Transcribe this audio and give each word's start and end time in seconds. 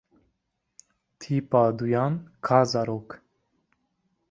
Tîpa 1.19 1.63
duyan 1.77 2.13
ka 2.45 2.59
zarok. 2.71 3.09